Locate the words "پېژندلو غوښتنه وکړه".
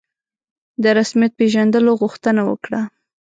1.39-2.81